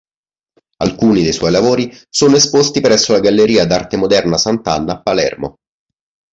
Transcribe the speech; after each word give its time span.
Alcuni 0.77 1.21
dei 1.21 1.31
suoi 1.31 1.51
lavori 1.51 1.95
sono 2.09 2.35
esposti 2.35 2.81
presso 2.81 3.11
la 3.11 3.19
Galleria 3.19 3.67
d'arte 3.67 3.97
moderna 3.97 4.35
Sant'Anna 4.39 4.93
a 4.93 5.01
Palermo. 5.03 5.59